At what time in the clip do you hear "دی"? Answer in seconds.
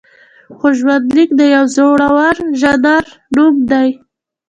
3.71-3.89